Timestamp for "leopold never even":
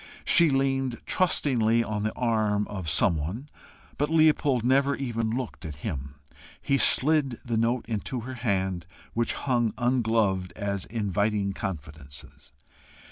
4.09-5.29